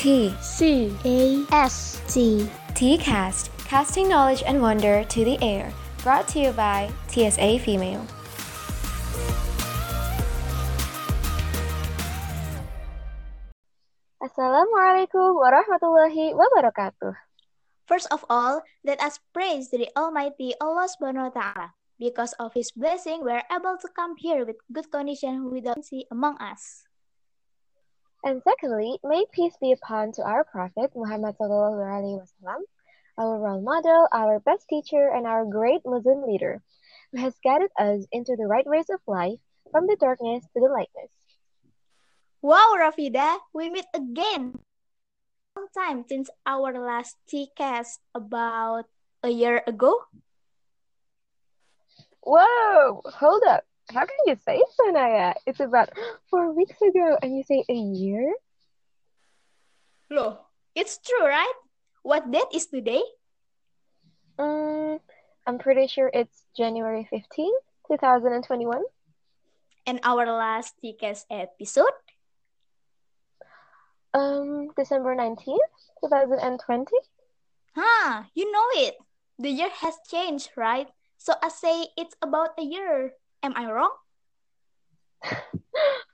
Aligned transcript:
T 0.00 0.32
C 0.40 0.88
A 1.04 1.44
S 1.52 2.00
C 2.08 2.48
TCast, 2.72 3.52
casting 3.68 4.08
knowledge 4.08 4.40
and 4.48 4.64
wonder 4.64 5.04
to 5.04 5.20
the 5.28 5.36
air. 5.44 5.76
Brought 6.00 6.24
to 6.32 6.40
you 6.40 6.56
by 6.56 6.88
TSA 7.12 7.60
Female. 7.60 8.00
Assalamualaikum 14.24 15.36
warahmatullahi 15.36 16.32
wabarakatuh. 16.32 17.20
First 17.84 18.08
of 18.08 18.24
all, 18.32 18.64
let 18.80 18.96
us 19.04 19.20
praise 19.36 19.68
the 19.68 19.92
Almighty 19.92 20.56
Allah 20.64 20.88
Subhanahu 20.88 21.28
wa 21.28 21.32
Ta'ala. 21.36 21.66
Because 22.00 22.32
of 22.40 22.56
His 22.56 22.72
blessing, 22.72 23.20
we 23.20 23.36
are 23.36 23.44
able 23.52 23.76
to 23.76 23.88
come 23.92 24.16
here 24.16 24.48
with 24.48 24.64
good 24.72 24.88
condition 24.88 25.52
without 25.52 25.84
see 25.84 26.08
among 26.08 26.40
us. 26.40 26.88
And 28.22 28.42
secondly, 28.44 28.98
may 29.02 29.24
peace 29.32 29.56
be 29.60 29.72
upon 29.72 30.12
to 30.12 30.22
our 30.22 30.44
Prophet 30.44 30.92
Muhammad 30.94 31.36
Sallallahu 31.40 31.80
Alaihi 31.80 32.20
Wasallam, 32.20 32.60
our 33.16 33.38
role 33.38 33.62
model, 33.62 34.08
our 34.12 34.40
best 34.40 34.68
teacher, 34.68 35.08
and 35.08 35.26
our 35.26 35.46
great 35.46 35.80
Muslim 35.86 36.28
leader, 36.28 36.60
who 37.12 37.18
has 37.18 37.34
guided 37.42 37.70
us 37.78 38.04
into 38.12 38.36
the 38.36 38.46
right 38.46 38.66
ways 38.66 38.90
of 38.90 39.00
life, 39.06 39.40
from 39.70 39.86
the 39.86 39.96
darkness 39.96 40.44
to 40.52 40.60
the 40.60 40.68
lightness. 40.68 41.10
Wow, 42.42 42.76
Rafida, 42.76 43.38
we 43.54 43.70
meet 43.70 43.86
again. 43.94 44.58
Long 45.56 45.68
time 45.76 46.04
since 46.08 46.28
our 46.44 46.72
last 46.76 47.16
TCast 47.32 47.98
about 48.14 48.84
a 49.22 49.30
year 49.30 49.62
ago. 49.66 49.96
Whoa, 52.20 53.00
hold 53.04 53.42
up. 53.48 53.64
How 53.92 54.06
can 54.06 54.22
you 54.26 54.36
say 54.46 54.62
so, 54.74 54.90
Naya? 54.90 55.34
It's 55.46 55.58
about 55.58 55.90
four 56.30 56.52
weeks 56.54 56.80
ago, 56.80 57.18
and 57.22 57.36
you 57.36 57.42
say 57.42 57.64
a 57.68 57.74
year? 57.74 58.34
Loh, 60.10 60.46
it's 60.74 60.98
true, 60.98 61.26
right? 61.26 61.54
What 62.02 62.30
date 62.30 62.54
is 62.54 62.66
today? 62.66 63.02
Mm, 64.38 65.00
I'm 65.46 65.58
pretty 65.58 65.86
sure 65.86 66.10
it's 66.12 66.46
January 66.56 67.08
15th, 67.10 67.66
2021. 67.88 68.82
And 69.86 69.98
our 70.04 70.26
last 70.26 70.74
TCast 70.82 71.26
episode? 71.30 71.96
Um, 74.14 74.70
December 74.76 75.14
19th, 75.14 75.70
2020. 76.02 76.86
Huh, 77.74 78.22
you 78.34 78.50
know 78.50 78.68
it. 78.86 78.94
The 79.38 79.50
year 79.50 79.70
has 79.70 79.94
changed, 80.10 80.50
right? 80.56 80.88
So 81.18 81.34
I 81.42 81.48
say 81.48 81.88
it's 81.96 82.14
about 82.22 82.50
a 82.58 82.62
year. 82.62 83.14
Am 83.42 83.54
I 83.56 83.70
wrong? 83.70 83.92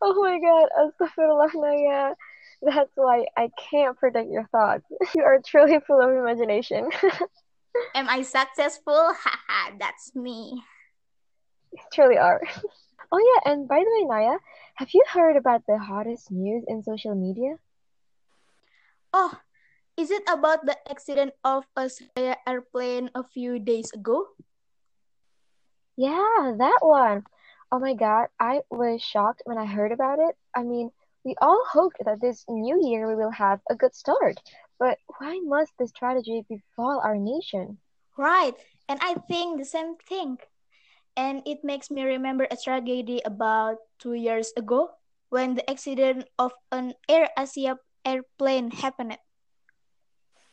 Oh 0.02 0.14
my 0.22 0.38
god, 0.38 0.68
astaghfirullah, 0.76 1.50
Naya. 1.54 2.14
That's 2.62 2.92
why 2.94 3.26
I 3.36 3.50
can't 3.70 3.96
predict 3.96 4.30
your 4.30 4.46
thoughts. 4.52 4.84
You 5.16 5.24
are 5.24 5.40
truly 5.44 5.80
full 5.86 6.00
of 6.00 6.10
imagination. 6.10 6.90
Am 7.94 8.08
I 8.08 8.22
successful? 8.22 9.12
Haha, 9.16 9.76
that's 9.80 10.14
me. 10.14 10.62
You 11.72 11.82
truly 11.92 12.18
are. 12.18 12.40
Oh 13.10 13.22
yeah, 13.22 13.52
and 13.52 13.68
by 13.68 13.78
the 13.80 13.90
way, 13.98 14.04
Naya, 14.04 14.38
have 14.76 14.90
you 14.92 15.02
heard 15.08 15.36
about 15.36 15.62
the 15.66 15.78
hottest 15.78 16.30
news 16.30 16.64
in 16.68 16.82
social 16.82 17.14
media? 17.14 17.56
Oh, 19.12 19.32
is 19.96 20.10
it 20.10 20.22
about 20.28 20.66
the 20.66 20.76
accident 20.90 21.32
of 21.44 21.64
a 21.76 22.36
airplane 22.46 23.10
a 23.14 23.22
few 23.24 23.58
days 23.58 23.92
ago? 23.92 24.26
Yeah, 25.96 26.52
that 26.58 26.78
one. 26.80 27.24
Oh 27.72 27.78
my 27.78 27.94
god, 27.94 28.28
I 28.38 28.62
was 28.70 29.02
shocked 29.02 29.42
when 29.44 29.58
I 29.58 29.66
heard 29.66 29.92
about 29.92 30.18
it. 30.18 30.36
I 30.54 30.62
mean, 30.62 30.90
we 31.24 31.34
all 31.40 31.64
hoped 31.66 31.98
that 32.04 32.20
this 32.20 32.44
new 32.48 32.78
year 32.80 33.08
we 33.08 33.16
will 33.16 33.32
have 33.32 33.60
a 33.68 33.74
good 33.74 33.94
start. 33.94 34.38
But 34.78 34.98
why 35.18 35.40
must 35.42 35.72
this 35.78 35.92
tragedy 35.92 36.44
befall 36.48 37.00
our 37.02 37.16
nation? 37.16 37.78
Right, 38.16 38.54
and 38.88 39.00
I 39.02 39.14
think 39.26 39.58
the 39.58 39.64
same 39.64 39.96
thing. 39.96 40.38
And 41.16 41.42
it 41.46 41.64
makes 41.64 41.90
me 41.90 42.04
remember 42.04 42.46
a 42.50 42.56
tragedy 42.56 43.22
about 43.24 43.78
two 43.98 44.12
years 44.12 44.52
ago 44.56 44.90
when 45.30 45.54
the 45.56 45.68
accident 45.68 46.28
of 46.38 46.52
an 46.70 46.94
Air 47.08 47.30
Asia 47.36 47.80
airplane 48.04 48.70
happened. 48.70 49.18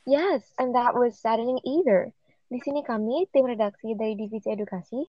Yes, 0.07 0.53
and 0.57 0.73
that 0.73 0.95
was 0.95 1.19
saddening 1.19 1.59
either. 1.63 2.15
Di 2.49 2.59
sini 2.63 2.81
kami, 2.81 3.29
tim 3.29 3.45
redaksi 3.45 3.93
dari 3.93 4.17
Divisi 4.17 4.49
Edukasi, 4.49 5.05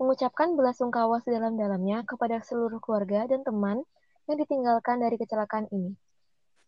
mengucapkan 0.00 0.56
belasungkawa 0.56 1.20
sedalam-dalamnya 1.20 2.08
kepada 2.08 2.40
seluruh 2.40 2.80
keluarga 2.80 3.28
dan 3.28 3.44
teman 3.44 3.84
yang 4.24 4.40
ditinggalkan 4.40 4.96
dari 5.04 5.20
kecelakaan 5.20 5.68
ini. 5.68 5.92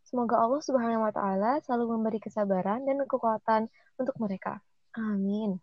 Semoga 0.04 0.44
Allah 0.44 0.60
Subhanahu 0.60 1.09
wa 1.09 1.12
taala 1.16 1.56
selalu 1.65 1.97
memberi 1.97 2.20
kesabaran 2.20 2.84
dan 2.84 3.00
kekuatan 3.09 3.72
untuk 3.97 4.12
mereka. 4.20 4.60
Amin. 4.93 5.56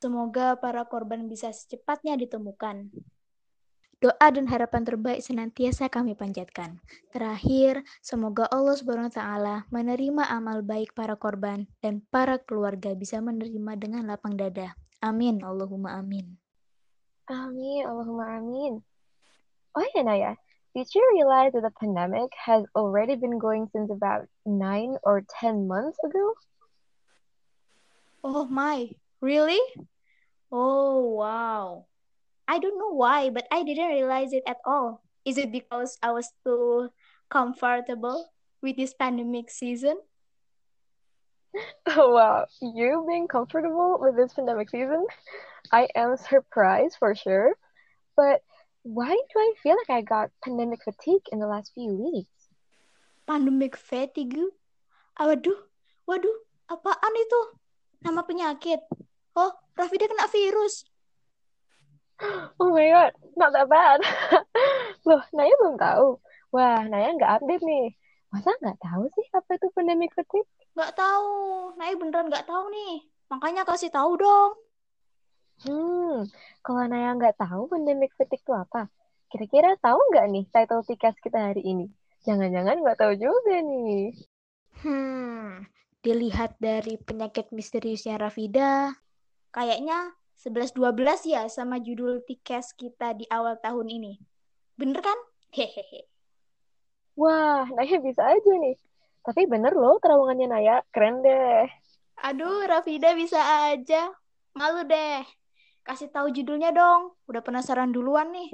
Semoga 0.00 0.56
para 0.56 0.88
korban 0.88 1.28
bisa 1.28 1.52
secepatnya 1.52 2.16
ditemukan. 2.16 2.88
Doa 4.02 4.34
dan 4.34 4.50
harapan 4.50 4.82
terbaik 4.82 5.22
senantiasa 5.22 5.86
kami 5.86 6.18
panjatkan. 6.18 6.82
Terakhir, 7.14 7.86
semoga 8.02 8.50
Allah 8.50 8.74
Subhanahu 8.74 9.12
wa 9.12 9.14
taala 9.14 9.56
menerima 9.70 10.26
amal 10.26 10.66
baik 10.66 10.90
para 10.96 11.14
korban 11.14 11.70
dan 11.84 12.02
para 12.10 12.42
keluarga 12.42 12.98
bisa 12.98 13.22
menerima 13.22 13.78
dengan 13.78 14.10
lapang 14.10 14.34
dada. 14.34 14.74
Amin, 14.98 15.38
Allahumma 15.46 15.94
amin. 16.02 16.41
Amin, 17.32 17.88
Allahumma 17.88 18.36
amin. 18.36 18.84
Oh 19.74 19.86
yeah, 19.96 20.02
Naya, 20.02 20.36
did 20.76 20.88
you 20.94 21.00
realize 21.16 21.52
that 21.56 21.62
the 21.64 21.72
pandemic 21.80 22.28
has 22.36 22.64
already 22.76 23.16
been 23.16 23.38
going 23.38 23.68
since 23.72 23.90
about 23.90 24.28
nine 24.44 25.00
or 25.02 25.24
ten 25.40 25.66
months 25.66 25.96
ago? 26.04 26.34
Oh 28.22 28.44
my, 28.44 28.92
really? 29.24 29.60
Oh 30.52 31.16
wow. 31.16 31.86
I 32.46 32.58
don't 32.58 32.76
know 32.76 32.92
why, 32.92 33.30
but 33.30 33.48
I 33.50 33.64
didn't 33.64 33.96
realize 33.96 34.32
it 34.36 34.44
at 34.46 34.60
all. 34.66 35.00
Is 35.24 35.38
it 35.38 35.52
because 35.52 35.96
I 36.02 36.12
was 36.12 36.28
too 36.44 36.92
comfortable 37.30 38.28
with 38.60 38.76
this 38.76 38.92
pandemic 38.92 39.48
season? 39.48 39.96
Oh 41.96 42.14
wow, 42.14 42.46
you 42.60 43.04
being 43.06 43.28
comfortable 43.28 43.98
with 44.00 44.16
this 44.16 44.32
pandemic 44.32 44.70
season? 44.70 45.04
I 45.70 45.88
am 45.94 46.16
surprised 46.16 46.96
for 46.98 47.14
sure. 47.14 47.54
But 48.16 48.40
why 48.82 49.12
do 49.12 49.34
I 49.36 49.52
feel 49.62 49.76
like 49.76 49.90
I 49.90 50.02
got 50.02 50.30
pandemic 50.44 50.84
fatigue 50.84 51.22
in 51.30 51.38
the 51.38 51.46
last 51.46 51.72
few 51.74 51.92
weeks? 51.92 52.48
Pandemic 53.26 53.76
fatigue? 53.76 54.38
Waduh, 55.20 55.60
waduh, 56.08 56.36
apaan 56.72 57.14
itu? 57.14 57.40
Nama 58.02 58.24
penyakit? 58.24 58.80
Oh, 59.36 59.52
Rafida 59.76 60.08
kena 60.08 60.26
virus. 60.28 60.84
Oh 62.60 62.70
my 62.70 62.88
god, 62.90 63.12
not 63.36 63.52
that 63.52 63.68
bad. 63.68 64.00
Loh, 65.06 65.22
Naya 65.34 65.54
belum 65.58 65.76
tahu. 65.78 66.22
Wah, 66.54 66.86
Naya 66.86 67.12
nggak 67.18 67.42
update 67.42 67.64
nih. 67.64 67.86
Masa 68.32 68.48
nggak 68.64 68.80
tahu 68.80 69.04
sih 69.12 69.28
apa 69.36 69.60
itu 69.60 69.68
pandemic 69.76 70.16
fatigue? 70.16 70.48
Nggak 70.72 70.96
tahu, 70.96 71.32
Naya 71.76 71.92
beneran 72.00 72.32
nggak 72.32 72.48
tahu 72.48 72.72
nih. 72.72 73.04
Makanya 73.28 73.68
kasih 73.68 73.92
tahu 73.92 74.16
dong. 74.16 74.56
Hmm, 75.68 76.24
kalau 76.64 76.88
Naya 76.88 77.12
nggak 77.12 77.36
tahu 77.36 77.68
pandemic 77.68 78.16
fatigue 78.16 78.40
itu 78.40 78.56
apa, 78.56 78.88
kira-kira 79.28 79.76
tahu 79.84 80.00
nggak 80.08 80.26
nih 80.32 80.44
title 80.48 80.80
tikas 80.80 81.12
kita 81.20 81.52
hari 81.52 81.60
ini? 81.60 81.92
Jangan-jangan 82.24 82.80
nggak 82.80 82.98
tahu 82.98 83.12
juga 83.20 83.60
nih. 83.60 84.16
Hmm, 84.80 85.68
dilihat 86.00 86.56
dari 86.56 86.96
penyakit 86.96 87.52
misteriusnya 87.52 88.16
Rafida, 88.16 88.96
kayaknya 89.52 90.16
11-12 90.40 91.28
ya 91.28 91.46
sama 91.52 91.78
judul 91.78 92.24
tikas 92.24 92.72
kita 92.72 93.12
di 93.12 93.28
awal 93.28 93.60
tahun 93.60 93.92
ini. 93.92 94.16
Bener 94.80 95.04
kan? 95.04 95.18
Hehehe. 95.52 96.11
Wah, 97.16 97.68
Naya 97.72 98.00
bisa 98.00 98.24
aja 98.24 98.52
nih. 98.56 98.76
Tapi 99.22 99.46
bener 99.46 99.76
loh 99.76 100.00
terowongannya 100.02 100.46
Naya, 100.48 100.76
keren 100.90 101.20
deh. 101.22 101.68
Aduh, 102.22 102.66
Rafida 102.66 103.14
bisa 103.14 103.38
aja. 103.70 104.10
Malu 104.56 104.84
deh. 104.88 105.22
Kasih 105.82 106.08
tahu 106.10 106.30
judulnya 106.30 106.70
dong. 106.70 107.14
Udah 107.26 107.42
penasaran 107.42 107.90
duluan 107.90 108.30
nih. 108.32 108.50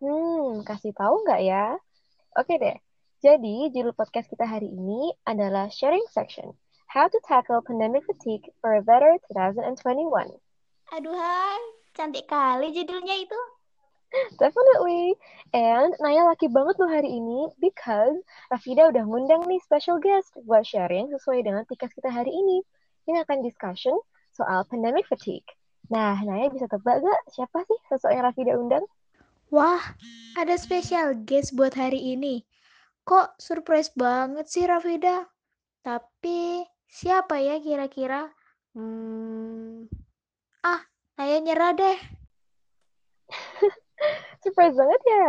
Hmm, 0.00 0.64
kasih 0.64 0.96
tahu 0.96 1.26
nggak 1.26 1.40
ya? 1.44 1.76
Oke 2.38 2.56
deh. 2.56 2.76
Jadi, 3.20 3.68
judul 3.68 3.92
podcast 3.92 4.32
kita 4.32 4.48
hari 4.48 4.72
ini 4.72 5.12
adalah 5.28 5.68
Sharing 5.68 6.08
Section. 6.08 6.56
How 6.88 7.06
to 7.06 7.20
Tackle 7.22 7.62
Pandemic 7.62 8.08
Fatigue 8.08 8.48
for 8.58 8.74
a 8.74 8.82
Better 8.82 9.20
2021. 9.30 10.40
Aduh. 10.96 11.20
Cantik 11.90 12.30
kali 12.30 12.70
judulnya 12.70 13.18
itu. 13.18 13.40
Definitely. 14.38 15.14
And 15.54 15.94
Naya 16.02 16.26
laki 16.26 16.50
banget 16.50 16.78
loh 16.82 16.90
hari 16.90 17.10
ini 17.10 17.50
because 17.62 18.18
Rafida 18.50 18.90
udah 18.90 19.06
ngundang 19.06 19.46
nih 19.46 19.62
special 19.62 20.02
guest 20.02 20.34
buat 20.46 20.66
sharing 20.66 21.10
sesuai 21.14 21.46
dengan 21.46 21.62
tikas 21.66 21.94
kita 21.94 22.10
hari 22.10 22.30
ini. 22.30 22.62
Ini 23.06 23.22
akan 23.26 23.42
discussion 23.42 23.94
soal 24.34 24.66
pandemic 24.66 25.06
fatigue. 25.06 25.46
Nah, 25.90 26.18
Naya 26.22 26.50
bisa 26.50 26.70
tebak 26.70 27.02
gak 27.02 27.20
siapa 27.34 27.66
sih 27.66 27.78
sosok 27.90 28.10
yang 28.14 28.22
Rafida 28.26 28.54
undang? 28.54 28.86
Wah, 29.50 29.82
ada 30.38 30.54
special 30.54 31.26
guest 31.26 31.58
buat 31.58 31.74
hari 31.74 32.14
ini. 32.14 32.46
Kok 33.02 33.42
surprise 33.42 33.90
banget 33.98 34.46
sih 34.46 34.62
Rafida? 34.70 35.26
Tapi 35.82 36.62
siapa 36.86 37.42
ya 37.42 37.58
kira-kira? 37.58 38.30
Hmm, 38.78 39.90
ah, 40.62 40.86
saya 41.18 41.42
nyerah 41.42 41.74
deh. 41.74 41.98
Surprise 44.42 44.76
banget 44.76 45.02
ya. 45.06 45.28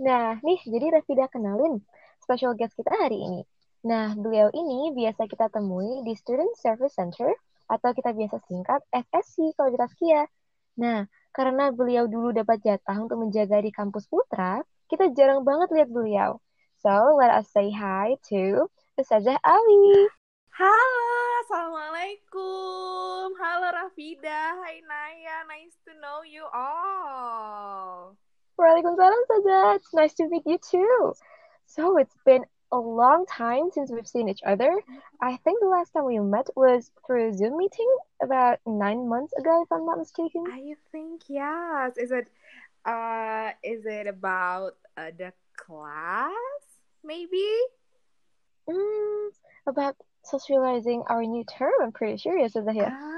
Nah, 0.00 0.26
nih 0.40 0.60
jadi 0.64 1.00
Rafida 1.00 1.28
kenalin 1.28 1.84
special 2.22 2.56
guest 2.56 2.76
kita 2.76 2.92
hari 2.92 3.20
ini. 3.20 3.40
Nah, 3.84 4.12
beliau 4.12 4.52
ini 4.52 4.92
biasa 4.92 5.24
kita 5.24 5.48
temui 5.48 6.04
di 6.04 6.12
Student 6.12 6.52
Service 6.56 6.96
Center 6.96 7.32
atau 7.70 7.90
kita 7.96 8.12
biasa 8.12 8.36
singkat 8.44 8.80
SSC 8.92 9.56
kalau 9.56 9.72
di 9.72 9.78
Taskia. 9.80 10.28
Nah, 10.80 11.08
karena 11.32 11.72
beliau 11.72 12.04
dulu 12.10 12.34
dapat 12.34 12.60
jatah 12.60 12.96
untuk 12.98 13.22
menjaga 13.22 13.62
di 13.62 13.70
kampus 13.72 14.04
Putra, 14.10 14.60
kita 14.90 15.12
jarang 15.14 15.46
banget 15.46 15.70
lihat 15.72 15.88
beliau. 15.88 16.42
So, 16.80 17.20
let 17.20 17.32
us 17.32 17.48
say 17.52 17.68
hi 17.72 18.16
to 18.32 18.68
Ustazah 18.96 19.38
Ali. 19.44 20.08
Halo, 20.56 21.08
Assalamualaikum. 21.46 23.09
Halo 23.38 23.70
Rafida, 23.70 24.58
hai 24.64 24.80
Naya, 24.86 25.44
nice 25.46 25.76
to 25.86 25.92
know 26.00 26.22
you 26.26 26.44
all. 26.52 28.16
Waalaikumsalam, 28.58 29.20
Ustazah. 29.28 29.76
It's 29.76 29.94
nice 29.94 30.14
to 30.14 30.28
meet 30.28 30.42
you 30.46 30.58
too. 30.58 31.14
So, 31.66 31.98
it's 31.98 32.16
been 32.26 32.44
a 32.72 32.78
long 32.78 33.26
time 33.26 33.70
since 33.72 33.90
we've 33.90 34.06
seen 34.08 34.28
each 34.28 34.42
other. 34.44 34.72
I 35.20 35.36
think 35.44 35.60
the 35.60 35.68
last 35.68 35.92
time 35.92 36.06
we 36.06 36.18
met 36.18 36.48
was 36.56 36.90
through 37.06 37.30
a 37.30 37.32
Zoom 37.32 37.56
meeting 37.56 37.88
about 38.22 38.58
nine 38.66 39.08
months 39.08 39.32
ago, 39.34 39.62
if 39.62 39.70
I'm 39.70 39.86
not 39.86 39.98
mistaken. 39.98 40.44
I 40.48 40.74
think 40.92 41.22
yes. 41.28 41.96
Is 41.96 42.10
it 42.10 42.28
uh 42.86 43.50
is 43.62 43.84
it 43.84 44.06
about 44.06 44.76
uh, 44.96 45.10
the 45.16 45.32
class 45.56 46.32
maybe? 47.04 47.46
Mm, 48.68 49.28
about 49.66 49.96
socializing 50.24 51.02
our 51.08 51.22
new 51.22 51.44
term, 51.44 51.72
I'm 51.82 51.92
pretty 51.92 52.18
sure, 52.18 52.38
yes, 52.38 52.54
Ustazah. 52.54 53.09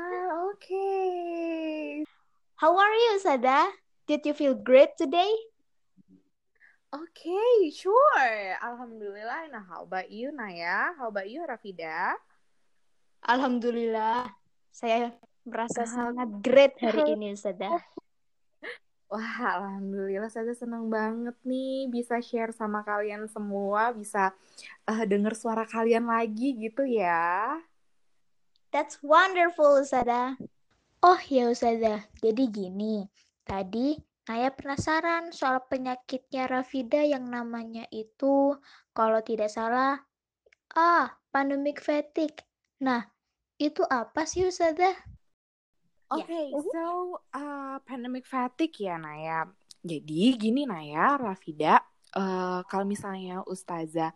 How 2.63 2.79
are 2.79 2.95
you, 2.95 3.19
Sada? 3.19 3.75
Did 4.07 4.23
you 4.23 4.39
feel 4.39 4.55
great 4.55 4.95
today? 4.95 5.35
Okay, 6.95 7.75
sure. 7.75 8.55
Alhamdulillah. 8.63 9.51
Nah, 9.51 9.67
how 9.67 9.83
about 9.83 10.07
you, 10.15 10.31
Naya? 10.31 10.95
How 10.95 11.11
about 11.11 11.27
you, 11.27 11.43
Rafida? 11.43 12.15
Alhamdulillah, 13.27 14.31
saya 14.71 15.11
merasa 15.43 15.91
sangat 15.91 16.39
great 16.39 16.79
hari 16.79 17.03
ini, 17.19 17.35
Sada. 17.35 17.83
Wah, 19.11 19.59
alhamdulillah 19.59 20.31
saya 20.31 20.55
senang 20.55 20.87
banget 20.87 21.35
nih 21.43 21.91
bisa 21.91 22.23
share 22.23 22.55
sama 22.55 22.87
kalian 22.87 23.27
semua, 23.27 23.91
bisa 23.91 24.31
uh, 24.87 25.03
denger 25.03 25.35
suara 25.35 25.67
kalian 25.67 26.07
lagi 26.07 26.55
gitu 26.55 26.87
ya. 26.87 27.59
That's 28.71 29.03
wonderful, 29.03 29.83
Sada. 29.83 30.39
Oh 31.03 31.19
ya, 31.27 31.51
Ustazah. 31.51 32.07
Jadi 32.23 32.47
gini, 32.47 33.03
tadi 33.43 33.99
Naya 34.31 34.55
penasaran 34.55 35.35
soal 35.35 35.67
penyakitnya 35.67 36.47
Rafida 36.47 37.03
yang 37.03 37.27
namanya 37.27 37.91
itu, 37.91 38.55
kalau 38.95 39.19
tidak 39.19 39.51
salah, 39.51 39.99
ah, 40.79 41.11
pandemic 41.35 41.83
fatigue. 41.83 42.39
Nah, 42.87 43.03
itu 43.59 43.83
apa 43.83 44.23
sih, 44.31 44.47
Ustazah? 44.47 44.95
Oke, 46.15 46.23
okay, 46.23 46.47
so 46.71 47.19
uh, 47.35 47.83
pandemic 47.83 48.23
fatigue 48.23 48.87
ya 48.87 48.95
Naya. 48.95 49.51
Jadi 49.83 50.39
gini 50.39 50.71
Naya, 50.71 51.19
Rafida, 51.19 51.83
uh, 52.15 52.63
kalau 52.71 52.87
misalnya 52.87 53.43
Ustazah 53.43 54.15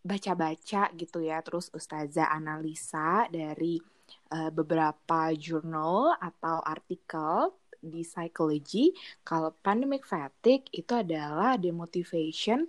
baca-baca 0.00 0.88
gitu 0.96 1.20
ya, 1.20 1.44
terus 1.44 1.68
Ustazah 1.76 2.32
analisa 2.32 3.28
dari 3.28 3.95
uh, 4.30 4.50
beberapa 4.50 5.32
jurnal 5.36 6.14
atau 6.18 6.62
artikel 6.64 7.54
di 7.76 8.02
psychology 8.02 8.90
kalau 9.22 9.54
pandemic 9.62 10.02
fatigue 10.08 10.66
itu 10.74 10.92
adalah 10.96 11.54
demotivation 11.60 12.66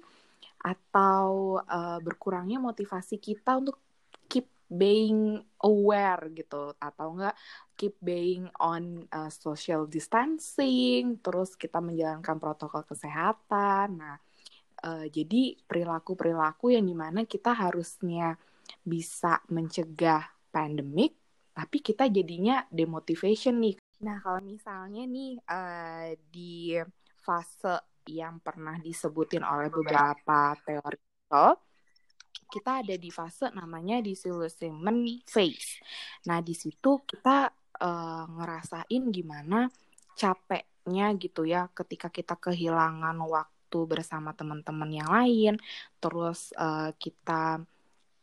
atau 0.61 1.57
uh, 1.63 1.97
berkurangnya 2.03 2.59
motivasi 2.59 3.17
kita 3.17 3.57
untuk 3.57 3.79
keep 4.27 4.45
being 4.67 5.39
aware 5.63 6.27
gitu 6.35 6.75
atau 6.77 7.15
enggak 7.15 7.35
keep 7.79 7.95
being 8.03 8.51
on 8.59 9.07
uh, 9.15 9.31
social 9.31 9.87
distancing 9.87 11.17
terus 11.23 11.55
kita 11.55 11.79
menjalankan 11.79 12.35
protokol 12.41 12.83
kesehatan. 12.83 14.01
Nah 14.01 14.17
uh, 14.83 15.05
jadi 15.07 15.55
perilaku-perilaku 15.65 16.75
yang 16.75 16.85
di 16.85 16.97
mana 16.97 17.23
kita 17.23 17.55
harusnya 17.55 18.35
bisa 18.83 19.39
mencegah 19.47 20.27
pandemik 20.51 21.15
tapi 21.57 21.81
kita 21.81 22.05
jadinya 22.05 22.61
demotivation 22.69 23.57
nih 23.57 23.75
Nah, 23.97 24.21
kalau 24.21 24.41
misalnya 24.45 25.09
nih 25.09 25.41
uh, 25.41 26.13
di 26.29 26.77
fase 27.17 27.81
yang 28.05 28.37
pernah 28.39 28.77
disebutin 28.77 29.41
oleh 29.41 29.73
beberapa 29.73 30.53
teori 30.61 31.01
kita 32.47 32.79
ada 32.79 32.95
di 32.95 33.11
fase 33.11 33.51
namanya 33.51 33.99
disillusionment 33.99 35.27
phase. 35.27 35.83
Nah, 36.31 36.39
di 36.39 36.55
situ 36.55 37.03
kita 37.03 37.51
uh, 37.83 38.25
ngerasain 38.31 39.03
gimana 39.11 39.67
capeknya 40.15 41.11
gitu 41.19 41.43
ya 41.43 41.67
ketika 41.75 42.07
kita 42.07 42.39
kehilangan 42.39 43.19
waktu 43.19 43.79
bersama 43.83 44.31
teman-teman 44.31 44.87
yang 44.87 45.11
lain, 45.11 45.59
terus 45.99 46.55
uh, 46.55 46.95
kita 46.95 47.67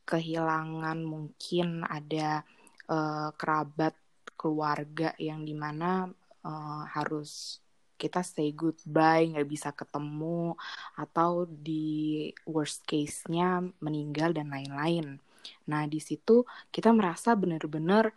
kehilangan 0.08 1.04
mungkin 1.04 1.84
ada 1.84 2.48
uh, 2.88 3.30
kerabat 3.36 3.94
keluarga 4.34 5.14
yang 5.16 5.46
di 5.46 5.54
mana 5.56 6.08
uh, 6.44 6.82
harus 6.90 7.62
kita 7.94 8.20
say 8.26 8.50
goodbye 8.50 9.30
nggak 9.30 9.48
bisa 9.48 9.70
ketemu 9.70 10.58
atau 10.98 11.46
di 11.46 12.28
worst 12.44 12.84
case-nya 12.84 13.62
meninggal 13.80 14.34
dan 14.34 14.50
lain-lain. 14.50 15.16
Nah 15.70 15.82
di 15.86 16.02
situ 16.02 16.42
kita 16.68 16.90
merasa 16.90 17.32
benar-benar 17.38 18.10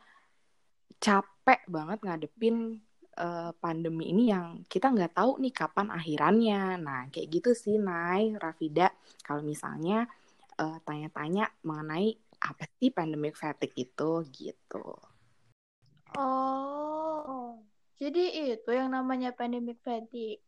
capek 0.98 1.62
banget 1.70 2.02
ngadepin 2.02 2.82
uh, 3.22 3.54
pandemi 3.62 4.10
ini 4.10 4.34
yang 4.34 4.66
kita 4.66 4.90
nggak 4.90 5.14
tahu 5.14 5.38
nih 5.40 5.54
kapan 5.54 5.88
akhirannya. 5.94 6.64
Nah 6.82 7.02
kayak 7.14 7.30
gitu 7.30 7.52
sih 7.54 7.78
Nay, 7.78 8.34
Rafida. 8.36 8.92
Kalau 9.22 9.46
misalnya 9.46 10.10
tanya 10.58 10.82
tanya-tanya 10.82 11.46
mengenai 11.62 12.18
apa 12.42 12.70
sih 12.78 12.94
pandemic 12.94 13.34
fatigue 13.36 13.74
itu 13.76 14.12
gitu. 14.30 14.86
Oh, 16.16 17.60
jadi 17.98 18.54
itu 18.56 18.70
yang 18.72 18.94
namanya 18.94 19.34
pandemic 19.34 19.82
fatigue. 19.82 20.42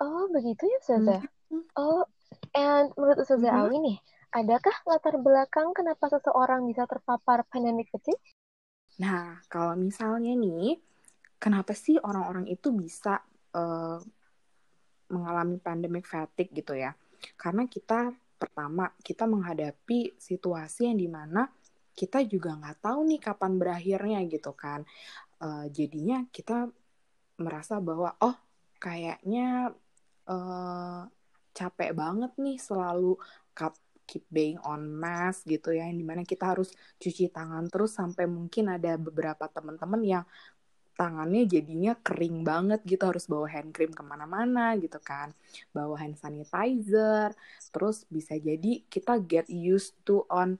Oh, 0.00 0.28
begitu 0.28 0.68
ya, 0.68 0.76
Ustazah? 0.82 1.22
Mm-hmm. 1.22 1.62
Oh, 1.78 2.04
and 2.52 2.92
menurut 2.96 3.22
Ustazah 3.22 3.48
mm-hmm. 3.48 3.68
Awi 3.68 3.76
nih, 3.80 3.98
adakah 4.34 4.76
latar 4.84 5.16
belakang 5.20 5.72
kenapa 5.72 6.12
seseorang 6.12 6.68
bisa 6.68 6.84
terpapar 6.84 7.48
pandemic 7.48 7.88
fatigue? 7.88 8.20
Nah, 9.00 9.40
kalau 9.48 9.76
misalnya 9.76 10.32
nih, 10.36 10.76
kenapa 11.40 11.72
sih 11.72 12.00
orang-orang 12.00 12.48
itu 12.48 12.72
bisa 12.72 13.20
uh, 13.56 14.00
mengalami 15.12 15.56
pandemic 15.60 16.04
fatigue 16.04 16.52
gitu 16.52 16.76
ya? 16.76 16.92
Karena 17.36 17.64
kita 17.64 18.12
pertama 18.36 18.92
kita 19.00 19.24
menghadapi 19.24 20.16
situasi 20.20 20.92
yang 20.92 20.98
di 21.00 21.08
mana 21.08 21.48
kita 21.96 22.20
juga 22.28 22.52
nggak 22.52 22.84
tahu 22.84 23.00
nih 23.08 23.20
kapan 23.20 23.52
berakhirnya 23.56 24.20
gitu 24.28 24.52
kan. 24.52 24.84
Uh, 25.40 25.68
jadinya 25.72 26.24
kita 26.28 26.68
merasa 27.40 27.80
bahwa 27.80 28.12
oh 28.20 28.36
kayaknya 28.76 29.72
uh, 30.28 31.08
capek 31.56 31.96
banget 31.96 32.32
nih 32.36 32.60
selalu 32.60 33.16
keep 34.06 34.22
being 34.30 34.60
on 34.62 34.86
mask 34.86 35.48
gitu 35.48 35.74
ya. 35.74 35.88
Yang 35.88 35.98
di 35.98 36.06
mana 36.06 36.22
kita 36.22 36.54
harus 36.54 36.70
cuci 37.00 37.32
tangan 37.32 37.66
terus 37.72 37.96
sampai 37.96 38.28
mungkin 38.30 38.70
ada 38.70 38.94
beberapa 39.00 39.50
teman-teman 39.50 40.00
yang 40.04 40.24
tangannya 40.96 41.44
jadinya 41.44 41.92
kering 42.00 42.40
banget 42.42 42.80
gitu 42.88 43.04
harus 43.04 43.28
bawa 43.28 43.46
hand 43.52 43.70
cream 43.76 43.92
ke 43.92 44.00
mana-mana 44.00 44.74
gitu 44.80 44.96
kan. 44.98 45.30
Bawa 45.70 46.00
hand 46.00 46.16
sanitizer 46.16 47.36
terus 47.70 48.08
bisa 48.08 48.34
jadi 48.40 48.82
kita 48.88 49.20
get 49.28 49.46
used 49.52 49.94
to 50.08 50.24
on 50.32 50.56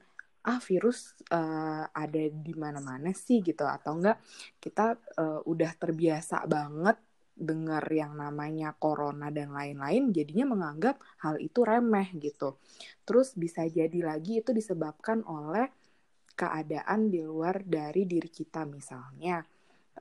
ah 0.47 0.63
virus 0.63 1.17
uh, 1.35 1.89
ada 1.91 2.23
di 2.31 2.53
mana-mana 2.53 3.11
sih 3.17 3.41
gitu. 3.41 3.65
Atau 3.65 3.99
enggak 3.99 4.21
kita 4.61 5.01
uh, 5.17 5.41
udah 5.49 5.73
terbiasa 5.81 6.45
banget 6.45 7.01
dengar 7.37 7.85
yang 7.93 8.17
namanya 8.17 8.73
corona 8.81 9.29
dan 9.29 9.53
lain-lain 9.53 10.09
jadinya 10.09 10.57
menganggap 10.57 11.01
hal 11.21 11.37
itu 11.41 11.65
remeh 11.65 12.13
gitu. 12.17 12.61
Terus 13.09 13.37
bisa 13.37 13.65
jadi 13.69 14.01
lagi 14.05 14.41
itu 14.41 14.53
disebabkan 14.57 15.25
oleh 15.25 15.69
keadaan 16.37 17.09
di 17.09 17.25
luar 17.25 17.65
dari 17.65 18.05
diri 18.05 18.29
kita 18.29 18.69
misalnya 18.69 19.41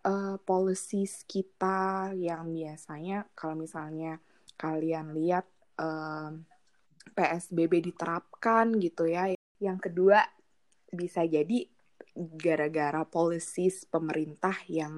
uh, 0.03 0.35
policies 0.43 1.23
kita 1.23 2.11
yang 2.17 2.51
biasanya 2.51 3.29
kalau 3.37 3.55
misalnya 3.55 4.19
kalian 4.59 5.15
lihat 5.15 5.47
uh, 5.79 6.35
PSBB 7.15 7.93
diterapkan 7.93 8.75
gitu 8.81 9.07
ya. 9.07 9.31
Yang 9.61 9.91
kedua 9.91 10.25
bisa 10.91 11.23
jadi 11.23 11.67
gara-gara 12.15 13.03
policies 13.07 13.87
pemerintah 13.87 14.55
yang 14.67 14.95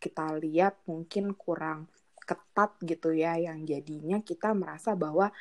kita 0.00 0.36
lihat 0.36 0.84
mungkin 0.84 1.32
kurang 1.32 1.88
ketat 2.24 2.76
gitu 2.84 3.12
ya 3.12 3.36
yang 3.36 3.64
jadinya 3.68 4.20
kita 4.20 4.52
merasa 4.56 4.96
bahwa 4.96 5.32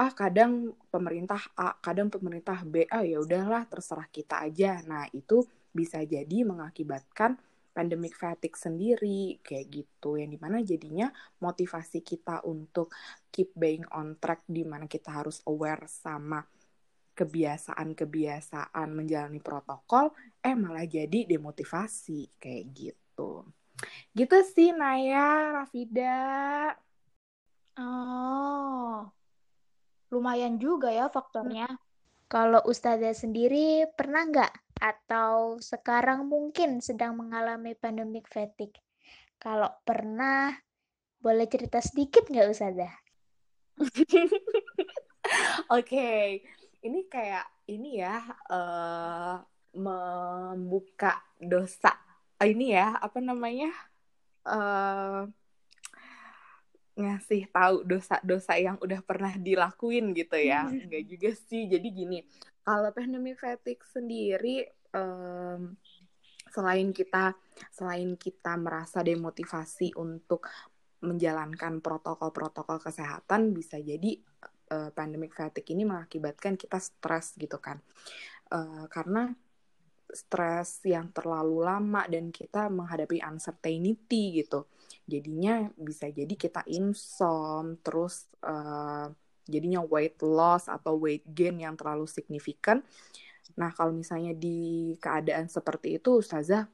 ah 0.00 0.12
kadang 0.16 0.72
pemerintah 0.88 1.40
A, 1.60 1.76
kadang 1.76 2.08
pemerintah 2.08 2.64
B, 2.64 2.88
ah 2.88 3.04
ya 3.04 3.20
udahlah 3.20 3.68
terserah 3.68 4.08
kita 4.08 4.40
aja. 4.40 4.80
Nah, 4.88 5.04
itu 5.12 5.44
bisa 5.76 6.00
jadi 6.00 6.40
mengakibatkan 6.48 7.36
pandemic 7.80 8.12
fatigue 8.12 8.60
sendiri 8.60 9.40
kayak 9.40 9.72
gitu. 9.72 10.20
Yang 10.20 10.30
di 10.36 10.38
mana 10.38 10.56
jadinya 10.60 11.08
motivasi 11.40 12.04
kita 12.04 12.44
untuk 12.44 12.92
keep 13.32 13.56
being 13.56 13.88
on 13.96 14.20
track 14.20 14.44
di 14.44 14.68
mana 14.68 14.84
kita 14.84 15.08
harus 15.08 15.40
aware 15.48 15.88
sama 15.88 16.44
kebiasaan-kebiasaan 17.16 18.88
menjalani 18.92 19.40
protokol 19.40 20.12
eh 20.44 20.52
malah 20.52 20.84
jadi 20.84 21.24
demotivasi 21.24 22.36
kayak 22.36 22.64
gitu. 22.76 23.48
Gitu 24.12 24.36
sih 24.44 24.76
Naya 24.76 25.64
Rafida. 25.64 26.76
Oh 27.80 29.08
lumayan 30.10 30.58
juga 30.58 30.90
ya 30.90 31.06
faktornya. 31.08 31.70
Kalau 32.30 32.62
Ustazah 32.66 33.14
sendiri 33.14 33.90
pernah 33.94 34.26
nggak 34.26 34.52
atau 34.80 35.60
sekarang 35.60 36.26
mungkin 36.26 36.80
sedang 36.80 37.20
mengalami 37.20 37.76
pandemic 37.76 38.26
fatigue? 38.32 38.80
Kalau 39.36 39.70
pernah, 39.84 40.56
boleh 41.20 41.44
cerita 41.46 41.84
sedikit 41.84 42.26
nggak 42.26 42.48
Ustazah? 42.50 42.94
Oke, 45.70 45.84
okay. 45.84 46.24
ini 46.82 47.04
kayak 47.06 47.44
ini 47.68 48.00
ya 48.00 48.18
uh, 48.50 49.38
membuka 49.76 51.22
dosa 51.38 51.94
ini 52.42 52.72
ya 52.74 52.96
apa 52.96 53.20
namanya 53.20 53.70
uh, 54.48 55.28
ngasih 57.00 57.48
tahu 57.48 57.82
dosa-dosa 57.88 58.60
yang 58.60 58.76
udah 58.80 59.00
pernah 59.00 59.32
dilakuin 59.36 60.12
gitu 60.12 60.36
ya. 60.36 60.68
Enggak 60.68 61.04
juga 61.08 61.30
sih. 61.48 61.66
Jadi 61.66 61.88
gini 61.88 62.18
kalau 62.60 62.92
pandemic 62.92 63.40
fatigue 63.40 63.82
sendiri 63.88 64.68
um, 64.92 65.74
selain 66.50 66.90
kita 66.92 67.34
selain 67.72 68.14
kita 68.14 68.54
merasa 68.60 69.00
demotivasi 69.00 69.96
untuk 69.96 70.46
menjalankan 71.00 71.80
protokol-protokol 71.80 72.76
kesehatan 72.76 73.56
bisa 73.56 73.80
jadi 73.80 74.20
uh, 74.70 74.92
pandemic 74.92 75.32
fatigue 75.32 75.72
ini 75.72 75.88
mengakibatkan 75.88 76.60
kita 76.60 76.76
stres 76.76 77.34
gitu 77.40 77.56
kan. 77.56 77.80
Uh, 78.50 78.84
karena 78.92 79.32
stres 80.12 80.82
yang 80.86 81.10
terlalu 81.14 81.62
lama 81.62 82.02
dan 82.06 82.34
kita 82.34 82.66
menghadapi 82.68 83.22
uncertainty 83.22 84.42
gitu. 84.42 84.66
Jadinya 85.06 85.66
bisa 85.74 86.06
jadi 86.10 86.34
kita 86.34 86.62
insom 86.70 87.78
terus 87.82 88.30
uh, 88.46 89.10
jadinya 89.50 89.82
weight 89.82 90.22
loss 90.22 90.70
atau 90.70 90.94
weight 90.98 91.26
gain 91.26 91.58
yang 91.58 91.74
terlalu 91.74 92.06
signifikan. 92.06 92.82
Nah 93.58 93.74
kalau 93.74 93.90
misalnya 93.90 94.30
di 94.36 94.94
keadaan 95.02 95.50
seperti 95.50 95.98
itu 95.98 96.22
ustazah 96.22 96.70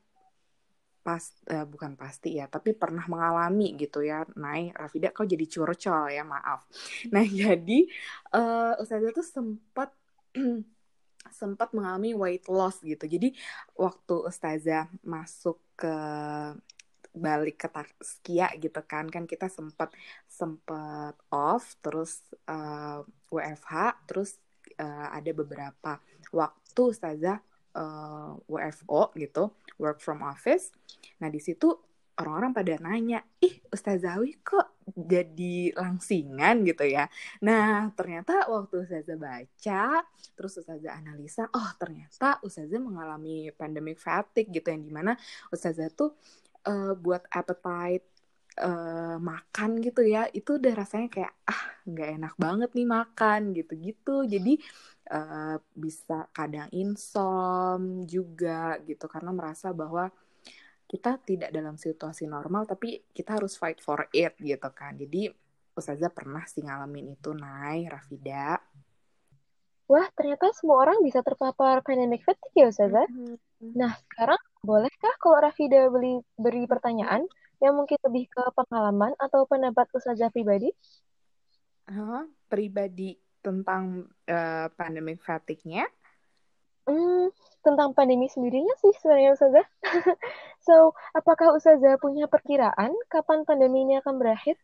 pas 1.06 1.22
uh, 1.54 1.62
bukan 1.62 1.94
pasti 1.94 2.34
ya 2.34 2.50
tapi 2.50 2.74
pernah 2.74 3.06
mengalami 3.06 3.78
gitu 3.78 4.02
ya. 4.02 4.26
Naik 4.36 4.76
Rafida 4.76 5.14
kau 5.14 5.24
jadi 5.24 5.46
curcol 5.48 6.12
ya 6.12 6.26
maaf. 6.26 6.68
Nah 7.14 7.24
jadi 7.40 7.88
uh, 8.36 8.76
ustazah 8.82 9.14
tuh 9.16 9.24
sempat 9.24 9.94
sempat 11.32 11.72
mengalami 11.72 12.12
weight 12.14 12.46
loss 12.50 12.82
gitu. 12.82 13.06
Jadi 13.06 13.34
waktu 13.74 14.14
ustazah 14.26 14.90
masuk 15.02 15.58
ke 15.78 15.94
balik 17.16 17.64
ke 17.64 17.68
Taskia 17.72 18.52
gitu 18.60 18.80
kan 18.84 19.08
kan 19.08 19.24
kita 19.24 19.48
sempat 19.48 19.88
sempat 20.28 21.16
off 21.32 21.80
terus 21.80 22.20
uh, 22.44 23.00
eh, 23.00 23.32
WFH 23.32 23.74
terus 24.04 24.36
uh, 24.76 25.08
ada 25.08 25.32
beberapa 25.32 25.96
waktu 26.28 26.80
ustazah 26.92 27.40
uh, 27.72 28.36
WFO 28.44 29.16
gitu 29.16 29.56
work 29.80 30.04
from 30.04 30.20
office 30.20 30.70
nah 31.16 31.32
di 31.32 31.40
situ 31.40 31.72
orang-orang 32.16 32.52
pada 32.56 32.74
nanya 32.80 33.20
ih 33.44 33.60
Ustazawi 33.68 34.40
kok 34.40 34.80
jadi 34.88 35.76
langsingan 35.76 36.64
gitu 36.64 36.84
ya? 36.88 37.08
Nah 37.44 37.92
ternyata 37.92 38.48
waktu 38.48 38.88
Ustazah 38.88 39.18
baca 39.20 39.84
terus 40.36 40.52
Ustazah 40.56 40.96
analisa 40.96 41.44
oh 41.52 41.70
ternyata 41.76 42.40
Ustazah 42.40 42.80
mengalami 42.80 43.52
pandemic 43.52 44.00
fatigue 44.00 44.48
gitu 44.48 44.68
yang 44.72 44.82
di 44.84 44.92
mana 44.92 45.12
Ustazah 45.52 45.92
tuh 45.92 46.16
uh, 46.66 46.92
buat 46.96 47.28
appetite 47.28 48.06
uh, 48.60 49.16
makan 49.20 49.70
gitu 49.84 50.00
ya 50.04 50.28
itu 50.32 50.56
udah 50.56 50.72
rasanya 50.72 51.08
kayak 51.12 51.32
ah 51.44 51.62
nggak 51.86 52.08
enak 52.20 52.34
banget 52.40 52.70
nih 52.72 52.88
makan 52.88 53.40
gitu-gitu. 53.52 54.24
Jadi 54.26 54.58
uh, 55.12 55.56
bisa 55.76 56.26
kadang 56.32 56.68
insom 56.72 58.08
juga 58.08 58.80
gitu 58.88 59.06
karena 59.06 59.30
merasa 59.30 59.70
bahwa 59.76 60.10
kita 60.86 61.18
tidak 61.22 61.50
dalam 61.50 61.74
situasi 61.74 62.30
normal 62.30 62.64
tapi 62.64 63.02
kita 63.10 63.42
harus 63.42 63.58
fight 63.58 63.82
for 63.82 64.06
it 64.14 64.38
gitu 64.38 64.70
kan 64.70 64.94
jadi 64.94 65.34
Ustazah 65.76 66.08
pernah 66.08 66.40
sih 66.48 66.64
ngalamin 66.64 67.12
itu 67.20 67.36
Nay, 67.36 67.84
Rafida 67.84 68.56
Wah, 69.86 70.10
ternyata 70.18 70.50
semua 70.50 70.82
orang 70.82 70.98
bisa 70.98 71.22
terpapar 71.22 71.78
pandemic 71.86 72.26
fatigue 72.26 72.58
ya, 72.58 72.66
Ustazah. 72.74 73.06
Mm 73.06 73.38
-hmm. 73.38 73.70
Nah, 73.78 73.94
sekarang 73.94 74.42
bolehkah 74.58 75.14
kalau 75.22 75.38
Rafida 75.38 75.86
beli, 75.94 76.18
beri 76.34 76.66
pertanyaan 76.66 77.22
yang 77.62 77.78
mungkin 77.78 77.94
lebih 78.02 78.26
ke 78.26 78.42
pengalaman 78.50 79.14
atau 79.14 79.46
pendapat 79.46 79.86
Ustazah 79.94 80.34
pribadi? 80.34 80.74
Huh, 81.86 82.26
pribadi 82.50 83.14
tentang 83.38 84.10
uh, 84.26 84.66
pandemic 84.74 85.22
fatigue-nya? 85.22 85.86
Hmm, 86.86 87.30
tentang 87.66 87.90
pandemi 87.98 88.26
sendirinya 88.30 88.74
sih 88.82 88.92
sebenarnya 88.98 89.30
Ustazah. 89.36 89.66
so, 90.66 90.74
apakah 91.18 91.48
Ustazah 91.58 91.94
punya 92.04 92.24
perkiraan 92.30 92.92
kapan 93.12 93.42
pandemi 93.48 93.78
ini 93.86 93.94
akan 94.02 94.14
berakhir? 94.22 94.56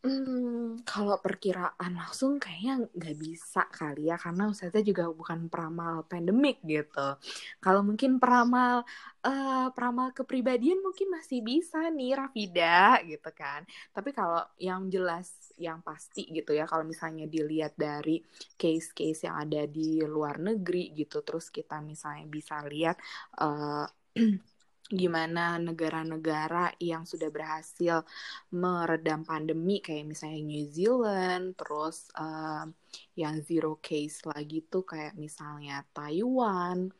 Hmm, 0.00 0.80
kalau 0.88 1.20
perkiraan 1.20 1.92
langsung 1.92 2.40
kayaknya 2.40 2.88
nggak 2.96 3.16
bisa 3.20 3.68
kali 3.68 4.08
ya 4.08 4.16
karena 4.16 4.48
Ustazah 4.48 4.80
juga 4.80 5.04
bukan 5.12 5.52
peramal 5.52 6.08
pandemik 6.08 6.56
gitu. 6.64 7.20
Kalau 7.60 7.84
mungkin 7.84 8.16
peramal 8.16 8.88
uh, 9.28 9.68
peramal 9.76 10.08
kepribadian 10.16 10.80
mungkin 10.80 11.12
masih 11.12 11.44
bisa 11.44 11.84
nih 11.92 12.16
Rafida 12.16 12.96
gitu 13.04 13.28
kan. 13.36 13.68
Tapi 13.92 14.08
kalau 14.16 14.40
yang 14.56 14.88
jelas 14.88 15.52
yang 15.60 15.84
pasti 15.84 16.24
gitu 16.32 16.56
ya 16.56 16.64
kalau 16.64 16.88
misalnya 16.88 17.28
dilihat 17.28 17.76
dari 17.76 18.24
case-case 18.56 19.28
yang 19.28 19.36
ada 19.36 19.68
di 19.68 20.00
luar 20.00 20.40
negeri 20.40 20.96
gitu 20.96 21.20
terus 21.20 21.52
kita 21.52 21.84
misalnya 21.84 22.24
bisa 22.24 22.56
lihat 22.64 22.96
uh, 23.44 23.84
gimana 24.90 25.54
negara-negara 25.62 26.74
yang 26.82 27.06
sudah 27.06 27.30
berhasil 27.30 28.02
meredam 28.50 29.22
pandemi 29.22 29.78
kayak 29.78 30.10
misalnya 30.10 30.42
New 30.42 30.66
Zealand, 30.66 31.54
terus 31.54 32.10
uh, 32.18 32.66
yang 33.14 33.38
zero 33.46 33.78
case 33.78 34.26
lagi 34.26 34.66
tuh 34.66 34.82
kayak 34.82 35.14
misalnya 35.14 35.86
Taiwan, 35.94 36.90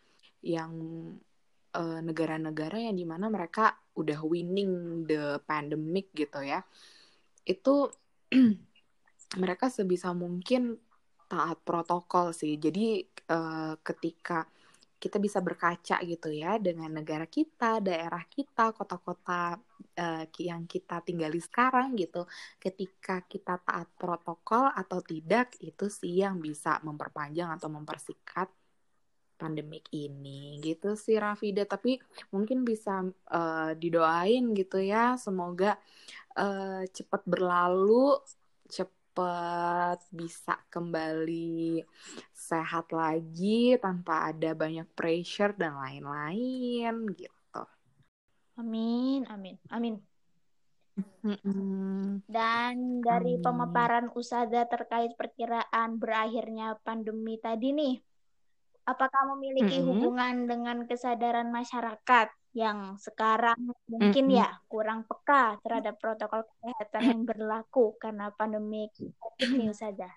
yang 0.46 0.72
uh, 1.74 2.00
negara-negara 2.00 2.78
yang 2.78 2.94
di 2.94 3.02
mana 3.02 3.26
mereka 3.26 3.74
udah 3.98 4.22
winning 4.22 5.02
the 5.10 5.42
pandemic 5.42 6.14
gitu 6.14 6.46
ya, 6.46 6.62
itu 7.42 7.90
mereka 9.42 9.66
sebisa 9.66 10.14
mungkin 10.14 10.78
taat 11.26 11.58
protokol 11.66 12.30
sih. 12.30 12.54
Jadi 12.54 13.02
uh, 13.34 13.74
ketika 13.82 14.46
kita 15.00 15.16
bisa 15.16 15.40
berkaca 15.40 15.96
gitu 16.04 16.28
ya 16.28 16.60
dengan 16.60 16.92
negara 16.92 17.24
kita, 17.24 17.80
daerah 17.80 18.20
kita, 18.28 18.76
kota-kota 18.76 19.56
uh, 19.96 20.24
yang 20.36 20.68
kita 20.68 21.00
tinggali 21.00 21.40
sekarang 21.40 21.96
gitu. 21.96 22.28
Ketika 22.60 23.24
kita 23.24 23.56
taat 23.64 23.88
protokol 23.96 24.68
atau 24.68 25.00
tidak, 25.00 25.56
itu 25.64 25.88
sih 25.88 26.20
yang 26.20 26.36
bisa 26.36 26.84
memperpanjang 26.84 27.48
atau 27.56 27.72
mempersingkat 27.72 28.52
pandemik 29.40 29.88
ini 29.96 30.60
gitu 30.60 30.92
sih 31.00 31.16
Rafida. 31.16 31.64
Tapi 31.64 31.96
mungkin 32.36 32.60
bisa 32.60 33.00
uh, 33.32 33.72
didoain 33.72 34.52
gitu 34.52 34.84
ya, 34.84 35.16
semoga 35.16 35.80
uh, 36.36 36.84
cepat 36.84 37.24
berlalu, 37.24 38.20
cepat 38.68 38.99
cepat 39.10 39.98
bisa 40.14 40.54
kembali 40.70 41.82
sehat 42.30 42.94
lagi 42.94 43.74
tanpa 43.82 44.30
ada 44.30 44.54
banyak 44.54 44.86
pressure 44.94 45.50
dan 45.58 45.74
lain-lain 45.74 47.10
gitu. 47.18 47.62
Amin, 48.54 49.26
amin, 49.26 49.58
amin. 49.74 49.94
Mm-mm. 51.26 52.22
Dan 52.30 53.02
dari 53.02 53.34
Amin. 53.34 53.42
pemaparan 53.42 54.14
Usada 54.14 54.62
terkait 54.70 55.18
perkiraan 55.18 55.98
berakhirnya 55.98 56.78
pandemi 56.86 57.34
tadi 57.42 57.74
nih, 57.74 57.98
apakah 58.86 59.34
memiliki 59.34 59.82
Mm-mm. 59.82 59.90
hubungan 59.90 60.46
dengan 60.46 60.86
kesadaran 60.86 61.50
masyarakat 61.50 62.30
yang 62.54 62.98
sekarang 62.98 63.58
mungkin 63.86 64.24
Mm-mm. 64.26 64.36
ya 64.38 64.48
kurang 64.70 65.06
peka 65.08 65.58
terhadap 65.62 65.94
protokol 66.02 66.40
kesehatan 66.48 67.04
yang 67.10 67.22
berlaku 67.30 67.94
karena 68.02 68.24
pandemi 68.34 68.90
ini 69.54 69.70
Usada? 69.70 70.10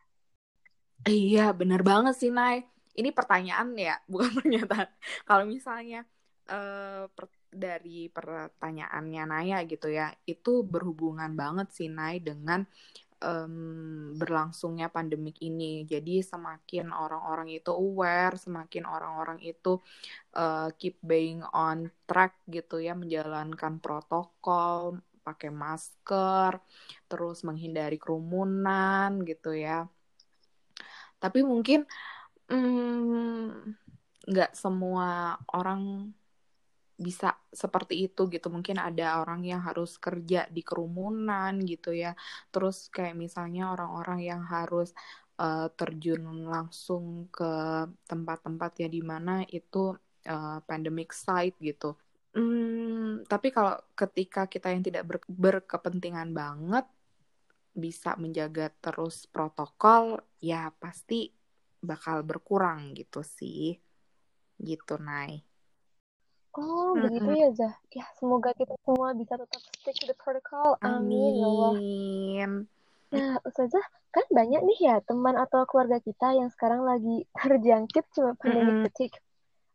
Iya, 1.03 1.51
bener 1.59 1.81
banget 1.83 2.13
sih, 2.21 2.31
Nay. 2.31 2.63
Ini 2.99 3.09
pertanyaan 3.11 3.67
ya, 3.75 3.95
bukan 4.11 4.31
pernyataan. 4.39 4.87
Kalau 5.27 5.45
misalnya 5.47 5.97
eh, 6.47 7.03
per- 7.15 7.41
dari 7.53 8.09
pertanyaannya 8.09 9.23
Naya 9.29 9.57
gitu 9.71 9.87
ya, 9.91 10.09
itu 10.25 10.63
berhubungan 10.65 11.31
banget 11.41 11.67
sih, 11.77 11.87
Nay, 11.91 12.17
dengan 12.23 12.65
em, 13.23 14.13
berlangsungnya 14.19 14.91
pandemik 14.91 15.39
ini. 15.39 15.87
Jadi 15.87 16.19
semakin 16.19 16.91
orang-orang 16.91 17.47
itu 17.55 17.71
aware, 17.71 18.35
semakin 18.35 18.83
orang-orang 18.83 19.39
itu 19.39 19.79
eh, 20.35 20.69
keep 20.79 20.99
being 21.01 21.41
on 21.55 21.87
track 22.03 22.35
gitu 22.51 22.83
ya, 22.83 22.93
menjalankan 22.93 23.79
protokol, 23.79 24.99
pakai 25.23 25.49
masker, 25.49 26.59
terus 27.07 27.47
menghindari 27.47 27.95
kerumunan 27.95 29.23
gitu 29.23 29.55
ya. 29.55 29.87
Tapi 31.23 31.39
mungkin 31.47 31.87
mm, 32.51 33.47
nggak 34.27 34.51
semua 34.55 35.39
orang 35.51 36.11
bisa 36.97 37.35
seperti 37.51 38.07
itu 38.09 38.29
gitu. 38.29 38.47
Mungkin 38.53 38.77
ada 38.77 39.21
orang 39.21 39.41
yang 39.45 39.61
harus 39.63 39.97
kerja 39.97 40.45
di 40.49 40.61
kerumunan 40.61 41.57
gitu 41.65 41.91
ya. 41.93 42.13
Terus 42.53 42.89
kayak 42.93 43.17
misalnya 43.17 43.73
orang-orang 43.73 44.19
yang 44.23 44.41
harus 44.45 44.93
uh, 45.41 45.67
terjun 45.73 46.45
langsung 46.45 47.27
ke 47.33 47.51
tempat-tempat 48.05 48.71
ya 48.85 48.87
di 48.89 49.01
mana 49.01 49.41
itu 49.49 49.93
uh, 50.29 50.59
pandemic 50.65 51.11
site 51.13 51.57
gitu. 51.59 51.97
Hmm, 52.33 53.21
tapi 53.29 53.53
kalau 53.53 53.77
ketika 53.93 54.49
kita 54.49 54.73
yang 54.73 54.81
tidak 54.81 55.05
ber- 55.05 55.29
berkepentingan 55.29 56.33
banget 56.33 56.85
bisa 57.73 58.13
menjaga 58.17 58.69
terus 58.81 59.25
protokol, 59.29 60.21
ya 60.41 60.69
pasti 60.77 61.29
bakal 61.81 62.21
berkurang 62.25 62.93
gitu 62.97 63.21
sih. 63.25 63.77
Gitu, 64.57 64.95
Nay. 65.01 65.52
Oh, 66.53 66.93
Mm-mm. 66.93 67.09
begitu 67.09 67.29
ya, 67.33 67.49
Zah. 67.57 67.73
Ya, 67.89 68.05
semoga 68.21 68.53
kita 68.53 68.77
semua 68.85 69.17
bisa 69.17 69.33
tetap 69.33 69.61
stick 69.81 69.97
to 69.97 70.05
the 70.05 70.17
protocol. 70.17 70.77
Amin, 70.85 71.41
ya 71.41 71.49
Allah. 71.49 71.75
Amin. 71.81 72.51
Nah, 73.13 73.37
Ustazah, 73.45 73.85
kan 74.13 74.25
banyak 74.29 74.61
nih 74.61 74.79
ya 74.89 74.95
teman 75.05 75.33
atau 75.37 75.65
keluarga 75.65 75.97
kita 76.01 76.33
yang 76.37 76.49
sekarang 76.53 76.85
lagi 76.85 77.25
terjangkit 77.41 78.05
cuma 78.13 78.37
pandemic 78.37 78.77
Mm-mm. 78.77 78.85
fatigue. 78.85 79.17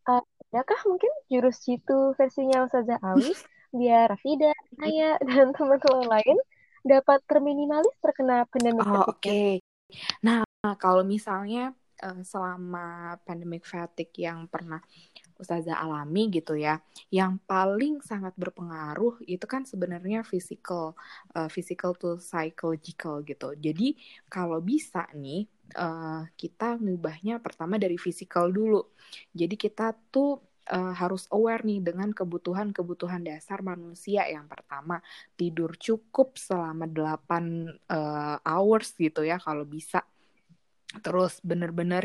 Uh, 0.06 0.22
adakah 0.50 0.80
mungkin 0.88 1.12
jurus 1.28 1.60
jitu 1.66 2.14
versinya 2.16 2.64
Ustazah 2.64 3.02
Awi 3.02 3.34
biar 3.74 4.08
Rafida, 4.14 4.54
Naya, 4.80 5.18
dan 5.28 5.52
teman-teman 5.52 6.06
lain 6.08 6.36
dapat 6.86 7.20
terminimalis 7.26 7.92
terkena 8.00 8.46
pandemic 8.48 8.86
Oh, 8.86 9.04
oke. 9.12 9.60
Nah, 10.22 10.46
kalau 10.78 11.02
misalnya 11.02 11.74
eh, 12.02 12.22
selama 12.24 13.16
pandemic 13.26 13.64
fatigue 13.66 14.24
yang 14.26 14.46
pernah 14.50 14.80
Ustazah 15.38 15.78
alami 15.78 16.26
gitu 16.34 16.58
ya, 16.58 16.82
yang 17.14 17.38
paling 17.46 18.02
sangat 18.02 18.34
berpengaruh 18.34 19.22
itu 19.22 19.46
kan 19.46 19.62
sebenarnya 19.62 20.26
physical, 20.26 20.98
eh, 21.38 21.46
physical 21.46 21.94
to 21.94 22.18
psychological 22.18 23.22
gitu. 23.22 23.54
Jadi 23.54 23.94
kalau 24.26 24.58
bisa 24.58 25.06
nih, 25.14 25.46
eh, 25.78 26.22
kita 26.34 26.82
ngubahnya 26.82 27.38
pertama 27.38 27.78
dari 27.78 27.94
physical 28.02 28.50
dulu. 28.50 28.82
Jadi 29.34 29.54
kita 29.54 29.94
tuh 30.10 30.42
eh, 30.68 30.92
harus 31.00 31.24
aware 31.32 31.64
nih 31.64 31.80
dengan 31.80 32.12
kebutuhan-kebutuhan 32.12 33.24
dasar 33.24 33.64
manusia. 33.64 34.28
Yang 34.28 34.52
pertama, 34.52 35.00
tidur 35.38 35.72
cukup 35.80 36.36
selama 36.36 36.84
8 36.84 37.72
eh, 37.88 38.36
hours 38.44 38.92
gitu 39.00 39.24
ya 39.24 39.40
kalau 39.40 39.64
bisa. 39.64 40.04
Terus 41.04 41.32
bener-bener 41.44 42.02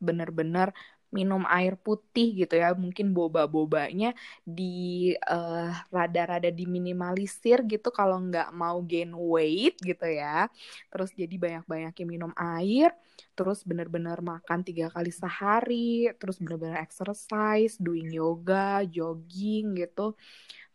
bener-bener 0.00 0.72
minum 1.12 1.44
air 1.44 1.76
putih 1.76 2.32
gitu 2.40 2.56
ya. 2.56 2.72
Mungkin 2.72 3.12
boba-bobanya 3.12 4.16
di 4.48 5.12
eh, 5.12 5.70
rada-rada 5.92 6.48
diminimalisir 6.48 7.68
gitu 7.68 7.88
kalau 7.92 8.16
nggak 8.24 8.48
mau 8.56 8.80
gain 8.80 9.12
weight 9.12 9.76
gitu 9.84 10.06
ya. 10.08 10.48
Terus 10.88 11.12
jadi 11.12 11.34
banyak-banyakin 11.36 12.06
minum 12.08 12.32
air. 12.40 12.88
Terus 13.36 13.60
bener-bener 13.68 14.18
makan 14.24 14.64
tiga 14.64 14.88
kali 14.88 15.12
sehari. 15.12 16.08
Terus 16.16 16.40
bener-bener 16.40 16.80
exercise, 16.80 17.76
doing 17.76 18.08
yoga, 18.08 18.80
jogging 18.88 19.76
gitu. 19.76 20.16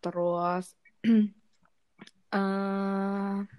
Terus 0.03 0.65
eh 2.33 3.56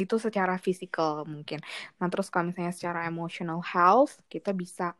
itu 0.00 0.16
secara 0.16 0.56
fisikal 0.56 1.28
mungkin. 1.28 1.60
Nah, 2.00 2.08
terus 2.08 2.32
kalau 2.32 2.48
misalnya 2.50 2.72
secara 2.72 3.04
emotional 3.04 3.60
health, 3.60 4.16
kita 4.32 4.50
bisa 4.56 4.96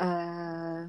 uh, 0.00 0.88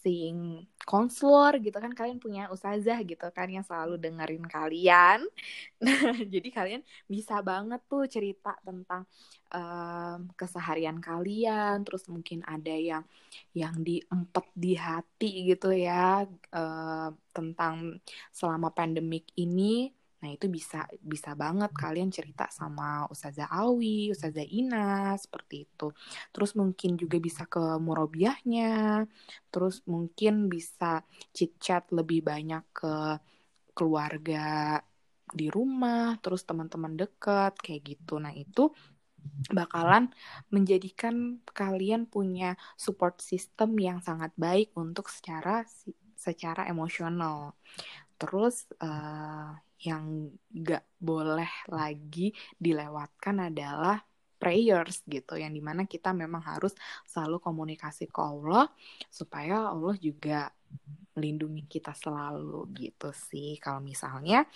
seeing 0.00 0.64
counselor 0.88 1.60
gitu 1.60 1.76
kan 1.76 1.92
kalian 1.92 2.16
punya 2.16 2.48
ustazah 2.48 2.96
gitu 3.04 3.28
kan 3.36 3.46
yang 3.52 3.62
selalu 3.62 4.00
dengerin 4.00 4.44
kalian. 4.48 5.20
Nah, 5.84 6.12
jadi 6.24 6.48
kalian 6.52 6.82
bisa 7.08 7.40
banget 7.40 7.80
tuh 7.88 8.04
cerita 8.04 8.56
tentang 8.64 9.04
um, 9.52 10.28
keseharian 10.36 11.00
kalian, 11.00 11.84
terus 11.84 12.04
mungkin 12.08 12.44
ada 12.44 12.72
yang 12.72 13.04
yang 13.56 13.76
diempet 13.80 14.46
di 14.52 14.76
hati 14.76 15.48
gitu 15.52 15.72
ya 15.72 16.24
uh, 16.52 17.08
tentang 17.32 18.00
selama 18.32 18.72
pandemik 18.72 19.28
ini. 19.36 19.92
Nah, 20.20 20.28
itu 20.28 20.46
bisa 20.52 20.84
bisa 21.00 21.32
banget 21.32 21.72
kalian 21.72 22.12
cerita 22.12 22.44
sama 22.52 23.08
Ustazah 23.08 23.48
Awi, 23.48 24.12
Ustazah 24.12 24.44
Ina, 24.44 25.16
seperti 25.16 25.64
itu. 25.64 25.88
Terus 26.32 26.52
mungkin 26.60 27.00
juga 27.00 27.16
bisa 27.16 27.48
ke 27.48 27.80
murobiahnya, 27.80 29.04
terus 29.48 29.80
mungkin 29.88 30.52
bisa 30.52 31.00
chit-chat 31.32 31.88
lebih 31.96 32.20
banyak 32.20 32.64
ke 32.72 32.94
keluarga 33.72 34.76
di 35.30 35.46
rumah, 35.48 36.18
terus 36.20 36.44
teman-teman 36.44 36.98
dekat, 37.00 37.56
kayak 37.56 37.96
gitu. 37.96 38.20
Nah, 38.20 38.34
itu 38.34 38.68
bakalan 39.52 40.12
menjadikan 40.52 41.40
kalian 41.52 42.08
punya 42.08 42.56
support 42.76 43.20
system 43.20 43.76
yang 43.80 44.00
sangat 44.04 44.32
baik 44.36 44.72
untuk 44.76 45.08
secara 45.08 45.64
secara 46.20 46.68
emosional. 46.68 47.56
Terus 48.20 48.68
uh, 48.84 49.56
yang 49.80 50.28
gak 50.52 50.84
boleh 51.00 51.48
lagi 51.72 52.36
dilewatkan 52.60 53.48
adalah 53.48 54.00
prayers 54.40 55.04
gitu 55.04 55.36
yang 55.36 55.52
di 55.52 55.60
mana 55.60 55.84
kita 55.84 56.16
memang 56.16 56.40
harus 56.40 56.72
selalu 57.04 57.36
komunikasi 57.44 58.08
ke 58.08 58.20
Allah 58.24 58.72
supaya 59.12 59.68
Allah 59.68 59.96
juga 60.00 60.48
melindungi 61.12 61.68
kita 61.68 61.92
selalu 61.92 62.64
gitu 62.72 63.12
sih 63.12 63.60
kalau 63.60 63.84
misalnya 63.84 64.48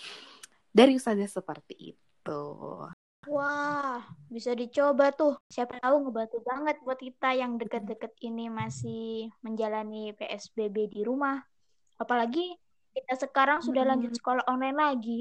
dari 0.73 0.97
saja 0.97 1.29
seperti 1.29 1.95
itu. 1.95 2.43
Wah, 3.25 4.05
bisa 4.29 4.53
dicoba 4.53 5.09
tuh. 5.15 5.41
Siapa 5.49 5.81
tahu 5.81 6.09
ngebantu 6.09 6.45
banget 6.45 6.77
buat 6.85 7.01
kita 7.01 7.33
yang 7.33 7.57
deket-deket 7.57 8.13
ini 8.21 8.53
masih 8.53 9.33
menjalani 9.41 10.13
PSBB 10.13 10.93
di 10.93 11.01
rumah. 11.07 11.41
Apalagi 11.97 12.53
kita 12.95 13.15
sekarang 13.19 13.59
sudah 13.61 13.83
lanjut 13.83 14.15
sekolah 14.15 14.47
online 14.47 14.79
lagi. 14.79 15.21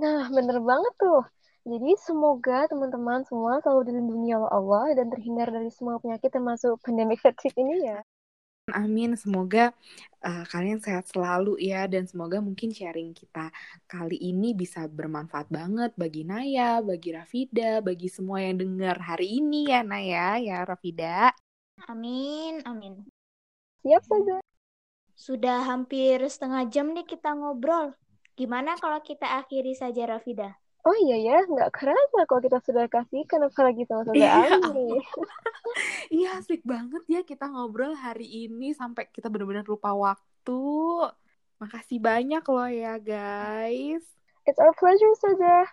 Nah, 0.00 0.26
bener 0.32 0.58
banget 0.58 0.94
tuh. 0.96 1.22
Jadi 1.64 1.96
semoga 1.96 2.68
teman-teman 2.68 3.24
semua 3.24 3.56
selalu 3.64 3.88
dilindungi 3.88 4.36
oleh 4.36 4.50
Allah 4.52 4.84
dan 4.96 5.08
terhindar 5.08 5.48
dari 5.48 5.72
semua 5.72 5.96
penyakit 5.96 6.28
termasuk 6.28 6.76
pandemic 6.84 7.20
fatigue 7.24 7.56
ini 7.56 7.88
ya. 7.88 8.00
Amin, 8.72 9.12
semoga 9.12 9.76
uh, 10.24 10.44
kalian 10.48 10.80
sehat 10.80 11.04
selalu 11.12 11.60
ya 11.60 11.84
dan 11.84 12.08
semoga 12.08 12.40
mungkin 12.40 12.72
sharing 12.72 13.12
kita 13.12 13.52
kali 13.84 14.16
ini 14.16 14.56
bisa 14.56 14.88
bermanfaat 14.88 15.52
banget 15.52 15.92
bagi 16.00 16.24
Naya, 16.24 16.80
bagi 16.80 17.12
Rafida, 17.12 17.84
bagi 17.84 18.08
semua 18.08 18.40
yang 18.40 18.56
dengar 18.56 18.96
hari 19.04 19.36
ini 19.36 19.68
ya 19.68 19.84
Naya, 19.84 20.40
ya 20.40 20.64
Rafida. 20.64 21.28
Amin, 21.92 22.64
amin. 22.64 23.04
Siap 23.84 24.00
saja. 24.08 24.40
Sudah 25.14 25.62
hampir 25.62 26.18
setengah 26.26 26.66
jam 26.66 26.90
nih 26.90 27.06
kita 27.06 27.38
ngobrol. 27.38 27.94
Gimana 28.34 28.74
kalau 28.82 28.98
kita 28.98 29.40
akhiri 29.42 29.78
saja, 29.78 30.10
Rafida? 30.10 30.58
Oh 30.84 30.92
iya 31.00 31.16
ya, 31.16 31.36
nggak 31.48 31.72
kerasa 31.72 32.28
kalau 32.28 32.44
kita 32.44 32.60
sudah 32.60 32.84
kasihkan 32.92 33.48
apalagi 33.48 33.88
sama 33.88 34.04
saudara 34.04 34.52
Ali. 34.52 34.92
Iya, 36.12 36.38
asik 36.38 36.60
banget 36.62 37.02
ya 37.08 37.20
kita 37.24 37.48
ngobrol 37.48 37.96
hari 37.96 38.46
ini 38.46 38.76
sampai 38.76 39.08
kita 39.08 39.32
benar-benar 39.32 39.64
lupa 39.64 39.96
waktu. 39.96 40.60
Makasih 41.56 41.98
banyak 42.04 42.44
loh 42.44 42.68
ya 42.68 43.00
guys. 43.00 44.04
It's 44.44 44.60
our 44.60 44.76
pleasure, 44.76 45.08
Ustazah. 45.16 45.66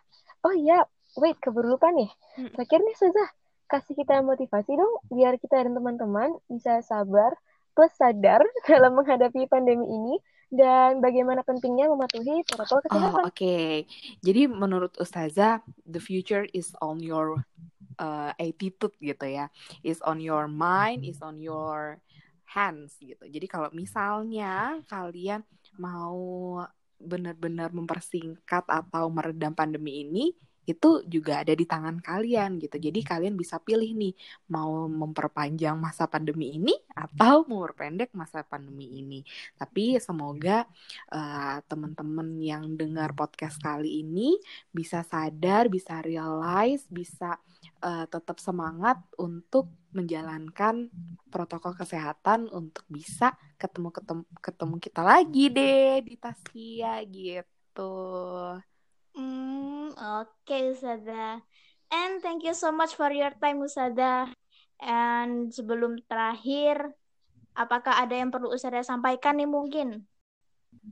Oh 0.47 0.55
iya, 0.55 0.87
wait, 1.19 1.35
keburu 1.43 1.75
lupa 1.75 1.91
nih. 1.91 2.07
Terakhir 2.55 2.79
nih, 2.81 2.95
Ustazah. 2.95 3.29
Kasih 3.67 3.93
kita 3.99 4.23
motivasi 4.23 4.71
dong, 4.79 4.93
biar 5.11 5.35
kita 5.35 5.59
dan 5.59 5.75
teman-teman 5.75 6.39
bisa 6.47 6.79
sabar 6.87 7.35
plus 7.73 7.91
sadar 7.95 8.41
dalam 8.69 8.95
menghadapi 8.95 9.47
pandemi 9.47 9.87
ini 9.87 10.15
dan 10.51 10.99
bagaimana 10.99 11.47
pentingnya 11.47 11.87
mematuhi 11.87 12.43
protokol 12.43 12.83
kesehatan. 12.83 13.23
Oh, 13.23 13.31
Oke, 13.31 13.31
okay. 13.31 13.71
jadi 14.19 14.51
menurut 14.51 14.91
Ustazah, 14.99 15.63
the 15.87 16.03
future 16.03 16.43
is 16.51 16.75
on 16.83 16.99
your 16.99 17.39
uh, 17.95 18.35
attitude 18.35 18.91
gitu 18.99 19.25
ya, 19.31 19.47
is 19.79 20.03
on 20.03 20.19
your 20.19 20.51
mind, 20.51 21.07
is 21.07 21.23
on 21.23 21.39
your 21.39 22.03
hands 22.43 22.99
gitu. 22.99 23.23
Jadi 23.31 23.47
kalau 23.47 23.71
misalnya 23.71 24.75
kalian 24.91 25.39
mau 25.79 26.59
benar-benar 26.99 27.71
mempersingkat 27.71 28.67
atau 28.67 29.07
meredam 29.07 29.55
pandemi 29.55 30.03
ini, 30.03 30.35
itu 30.65 31.01
juga 31.09 31.41
ada 31.41 31.53
di 31.53 31.65
tangan 31.65 31.97
kalian 31.99 32.61
gitu. 32.61 32.77
Jadi 32.77 33.01
kalian 33.01 33.33
bisa 33.33 33.57
pilih 33.57 33.91
nih 33.97 34.13
mau 34.53 34.85
memperpanjang 34.85 35.75
masa 35.77 36.05
pandemi 36.05 36.53
ini 36.57 36.73
atau 36.93 37.43
memperpendek 37.49 38.13
masa 38.13 38.45
pandemi 38.45 39.01
ini. 39.01 39.25
Tapi 39.57 39.97
semoga 39.97 40.65
uh, 41.09 41.57
teman-teman 41.65 42.37
yang 42.37 42.77
dengar 42.77 43.17
podcast 43.17 43.57
kali 43.57 44.05
ini 44.05 44.37
bisa 44.69 45.01
sadar, 45.01 45.67
bisa 45.67 45.99
realize, 46.05 46.85
bisa 46.87 47.41
uh, 47.81 48.05
tetap 48.05 48.37
semangat 48.37 49.01
untuk 49.17 49.69
menjalankan 49.91 50.87
protokol 51.27 51.75
kesehatan 51.75 52.47
untuk 52.47 52.87
bisa 52.87 53.35
ketemu 53.59 53.91
ketemu 53.91 54.23
ketemu 54.39 54.75
kita 54.79 55.01
lagi 55.03 55.45
deh 55.51 55.99
di 55.99 56.15
Taskia 56.15 57.03
gitu. 57.11 57.91
Oke 59.15 59.95
okay, 60.47 60.61
Usada. 60.71 61.43
And 61.91 62.23
thank 62.23 62.47
you 62.47 62.55
so 62.55 62.71
much 62.71 62.95
for 62.95 63.11
your 63.11 63.35
time 63.37 63.59
Usada. 63.59 64.31
And 64.79 65.51
sebelum 65.51 65.99
terakhir, 66.07 66.95
apakah 67.53 67.99
ada 67.99 68.15
yang 68.15 68.31
perlu 68.31 68.53
Usada 68.53 68.79
sampaikan 68.81 69.37
nih 69.37 69.49
mungkin? 69.49 70.07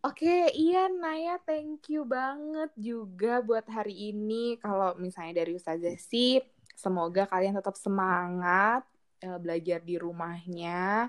Oke, 0.04 0.28
okay, 0.28 0.42
iya 0.60 0.92
Naya, 0.92 1.40
thank 1.48 1.88
you 1.88 2.04
banget 2.04 2.70
juga 2.76 3.40
buat 3.40 3.64
hari 3.72 4.12
ini. 4.12 4.60
Kalau 4.60 4.94
misalnya 5.00 5.42
dari 5.42 5.56
Ustazah 5.56 5.96
sih, 5.96 6.44
semoga 6.76 7.24
kalian 7.26 7.56
tetap 7.56 7.80
semangat 7.80 8.84
uh, 9.24 9.40
belajar 9.40 9.80
di 9.84 9.96
rumahnya, 9.96 11.08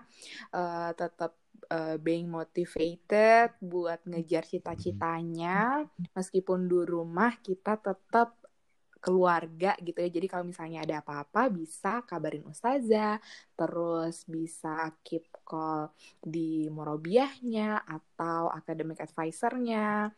uh, 0.55 0.90
tetap 0.94 1.39
uh, 1.70 1.96
being 2.02 2.28
motivated 2.28 3.54
buat 3.62 4.02
ngejar 4.04 4.44
cita-citanya 4.44 5.87
meskipun 6.12 6.66
di 6.66 6.83
rumah 6.85 7.38
kita 7.40 7.78
tetap 7.78 8.37
keluarga 9.00 9.72
gitu 9.80 9.96
ya. 9.96 10.11
Jadi 10.12 10.26
kalau 10.28 10.44
misalnya 10.44 10.85
ada 10.85 11.00
apa-apa 11.00 11.48
bisa 11.48 12.04
kabarin 12.04 12.44
ustazah, 12.44 13.16
terus 13.56 14.28
bisa 14.28 14.92
keep 15.00 15.24
call 15.42 15.88
di 16.20 16.68
Morobiahnya 16.68 17.80
atau 17.80 18.52
academic 18.52 19.00
advisornya. 19.00 20.12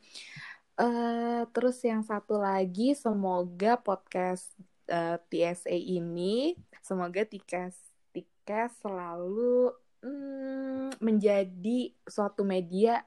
Uh, 0.75 1.47
terus 1.55 1.79
yang 1.87 2.03
satu 2.03 2.43
lagi 2.43 2.99
semoga 2.99 3.79
podcast 3.79 4.51
uh, 4.91 5.21
TSA 5.31 5.77
ini 5.79 6.57
semoga 6.81 7.23
tiket 7.29 7.77
tiket 8.11 8.73
selalu 8.81 9.71
hmm, 10.03 10.99
menjadi 11.01 11.95
suatu 12.05 12.43
media 12.43 13.03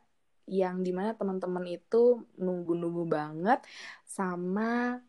yang 0.45 0.85
di 0.85 0.93
mana 0.93 1.17
teman-teman 1.17 1.65
itu 1.65 2.21
nunggu-nunggu 2.37 3.03
banget 3.09 3.65
sama 4.05 5.01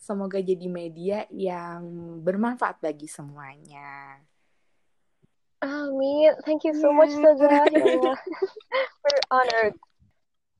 semoga 0.00 0.40
jadi 0.40 0.66
media 0.70 1.28
yang 1.28 1.82
bermanfaat 2.24 2.80
bagi 2.80 3.10
semuanya. 3.10 4.22
Amin. 5.58 6.38
Thank 6.46 6.62
you 6.64 6.72
so 6.72 6.94
yeah. 6.94 6.96
much, 6.96 7.12
Saza. 7.18 7.50
We're 9.04 9.24
honored. 9.28 9.74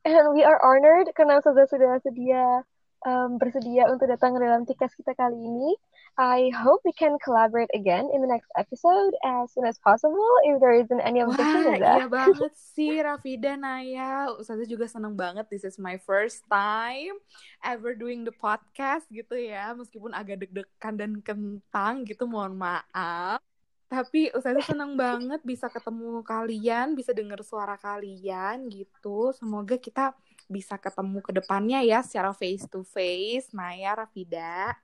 And 0.03 0.35
we 0.35 0.43
are 0.43 0.59
honored 0.59 1.15
karena 1.15 1.39
Saza 1.39 1.71
sudah 1.71 2.03
sedia 2.03 2.67
um, 3.07 3.39
bersedia 3.39 3.87
untuk 3.87 4.11
datang 4.11 4.35
dalam 4.37 4.67
tikas 4.67 4.91
kita 4.99 5.15
kali 5.15 5.39
ini. 5.39 5.79
I 6.19 6.51
hope 6.51 6.83
we 6.83 6.91
can 6.91 7.15
collaborate 7.23 7.71
again 7.79 8.11
in 8.11 8.19
the 8.19 8.27
next 8.27 8.51
episode 8.59 9.15
as 9.23 9.55
soon 9.55 9.63
as 9.71 9.79
possible 9.79 10.27
if 10.51 10.59
there 10.59 10.75
isn't 10.75 10.99
any 11.07 11.23
objection 11.23 11.79
Wah, 11.79 11.95
iya 11.95 12.11
banget 12.11 12.51
sih 12.75 12.99
Rafida 12.99 13.55
Naya. 13.55 14.27
Ustazah 14.35 14.67
juga 14.67 14.91
seneng 14.91 15.15
banget. 15.15 15.47
This 15.47 15.63
is 15.63 15.79
my 15.79 15.95
first 16.03 16.43
time 16.51 17.15
ever 17.63 17.95
doing 17.95 18.27
the 18.27 18.35
podcast 18.35 19.07
gitu 19.15 19.39
ya. 19.39 19.71
Meskipun 19.79 20.11
agak 20.11 20.43
deg-degan 20.43 20.99
dan 20.99 21.23
kentang 21.23 22.03
gitu, 22.03 22.27
mohon 22.27 22.59
maaf. 22.59 23.39
Tapi 23.87 24.35
Ustazah 24.35 24.75
seneng 24.75 24.99
banget 24.99 25.39
bisa 25.47 25.71
ketemu 25.71 26.27
kalian, 26.27 26.99
bisa 26.99 27.15
dengar 27.15 27.39
suara 27.47 27.79
kalian 27.79 28.67
gitu. 28.67 29.31
Semoga 29.39 29.79
kita 29.79 30.19
bisa 30.51 30.75
ketemu 30.83 31.23
ke 31.23 31.31
depannya 31.31 31.79
ya 31.87 32.03
secara 32.03 32.35
face 32.35 32.67
to 32.67 32.83
face. 32.83 33.55
Naya, 33.55 34.03
Rafida. 34.03 34.75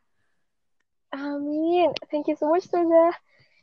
Amin. 1.15 1.95
Thank 2.11 2.27
you 2.27 2.35
so 2.35 2.51
much, 2.51 2.67
Suza. 2.67 3.13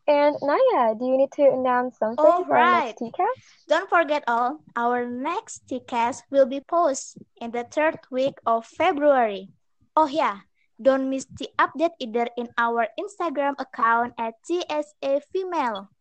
And 0.07 0.35
Naya, 0.41 0.95
do 0.95 1.05
you 1.05 1.17
need 1.17 1.31
to 1.35 1.43
announce 1.51 1.99
something 1.99 2.23
all 2.23 2.45
for 2.45 2.55
right. 2.55 2.95
our 2.95 3.07
next? 3.11 3.67
Don't 3.67 3.89
forget 3.89 4.23
all, 4.27 4.63
our 4.75 5.05
next 5.05 5.67
TCAS 5.67 6.23
will 6.31 6.47
be 6.47 6.61
posted 6.61 7.23
in 7.39 7.51
the 7.51 7.67
third 7.69 7.99
week 8.09 8.39
of 8.45 8.65
February. 8.65 9.49
Oh 9.95 10.07
yeah, 10.07 10.47
don't 10.81 11.09
miss 11.09 11.25
the 11.25 11.49
update 11.59 11.93
either 11.99 12.27
in 12.37 12.49
our 12.57 12.87
Instagram 12.97 13.53
account 13.59 14.13
at 14.17 14.39
TSA 14.47 15.21
Female. 15.31 15.91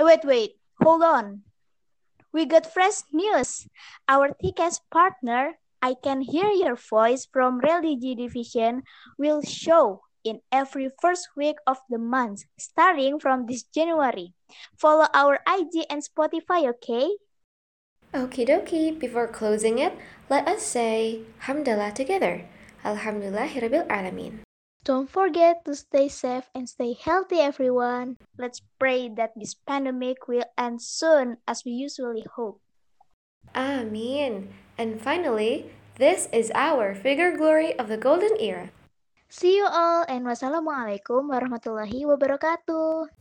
Wait, 0.00 0.24
wait, 0.24 0.56
hold 0.82 1.02
on. 1.02 1.42
We 2.32 2.44
got 2.46 2.72
fresh 2.72 3.04
news. 3.12 3.68
Our 4.08 4.34
TCAS 4.42 4.80
partner, 4.90 5.58
I 5.80 5.94
Can 5.94 6.20
Hear 6.20 6.48
Your 6.48 6.76
Voice 6.76 7.28
from 7.30 7.60
Religi 7.60 8.16
Division, 8.16 8.82
will 9.16 9.42
show 9.42 10.02
in 10.24 10.40
every 10.50 10.90
first 11.00 11.28
week 11.36 11.56
of 11.66 11.78
the 11.88 11.98
month, 11.98 12.44
starting 12.58 13.18
from 13.18 13.46
this 13.46 13.62
January. 13.62 14.34
Follow 14.76 15.06
our 15.14 15.40
IG 15.46 15.86
and 15.90 16.02
Spotify, 16.02 16.68
okay? 16.70 17.10
Okie 18.14 18.48
dokie, 18.48 18.98
before 18.98 19.28
closing 19.28 19.78
it, 19.78 19.92
let 20.30 20.48
us 20.48 20.62
say 20.62 21.20
Hamdallah 21.44 21.94
together. 21.94 22.48
Alhamdulillahirabbil 22.84 23.86
alamin. 23.88 24.40
Don't 24.84 25.10
forget 25.10 25.64
to 25.66 25.74
stay 25.74 26.08
safe 26.08 26.48
and 26.54 26.68
stay 26.68 26.96
healthy, 26.96 27.40
everyone. 27.40 28.16
Let's 28.38 28.62
pray 28.78 29.10
that 29.20 29.36
this 29.36 29.52
pandemic 29.52 30.28
will 30.28 30.48
end 30.56 30.80
soon 30.80 31.36
as 31.46 31.64
we 31.66 31.72
usually 31.72 32.24
hope. 32.24 32.62
Amin. 33.54 34.48
And 34.78 35.00
finally, 35.02 35.68
this 35.98 36.28
is 36.32 36.52
our 36.54 36.94
figure 36.94 37.36
glory 37.36 37.76
of 37.76 37.88
the 37.88 37.98
golden 37.98 38.40
era. 38.40 38.70
See 39.28 39.60
you 39.60 39.68
all 39.68 40.08
and 40.08 40.24
wassalamualaikum 40.24 41.28
warahmatullahi 41.28 42.08
wabarakatuh. 42.08 43.12